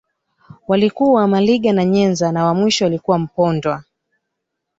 Walikuwa 0.67 1.27
Maliga 1.27 1.73
na 1.73 1.85
Nyenza 1.85 2.31
na 2.31 2.45
wa 2.45 2.53
mwisho 2.53 2.85
alikuwa 2.85 3.19
Mpondwa 3.19 3.83